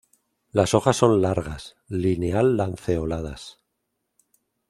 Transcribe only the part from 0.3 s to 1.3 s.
Las hojas son